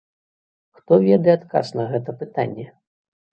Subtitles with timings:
[0.79, 2.67] Хто ведае адказ на гэта пытанне?